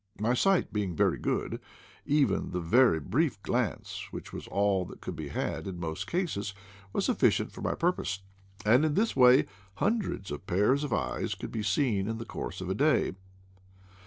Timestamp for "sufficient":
7.05-7.51